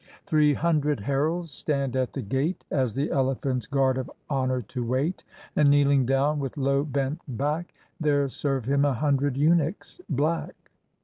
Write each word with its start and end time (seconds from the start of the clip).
Three 0.25 0.55
hundred 0.55 1.01
heralds 1.01 1.51
stand 1.51 1.95
at 1.95 2.13
the 2.13 2.23
gate, 2.23 2.65
As 2.71 2.95
the 2.95 3.11
elephant's 3.11 3.67
guard 3.67 3.99
of 3.99 4.09
honor 4.31 4.63
to 4.63 4.83
wait; 4.83 5.23
And 5.55 5.69
kneehng 5.69 6.07
down 6.07 6.39
with 6.39 6.57
low 6.57 6.83
bent 6.83 7.21
back 7.37 7.71
There 7.99 8.27
serve 8.27 8.65
him 8.65 8.83
a 8.83 8.93
hundred 8.95 9.37
eunuchs 9.37 10.01
black. 10.09 10.55